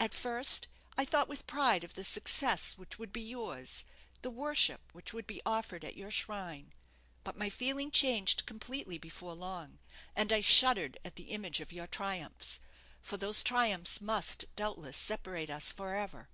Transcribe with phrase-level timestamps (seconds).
[0.00, 3.84] "At first I thought with pride of the success which would be yours,
[4.22, 6.72] the worship which would be offered at your shrine;
[7.22, 9.78] but my feeling changed completely before long,
[10.16, 12.58] and I shuddered at the image of your triumphs,
[13.02, 16.28] for those triumphs must, doubtless, separate us for ever.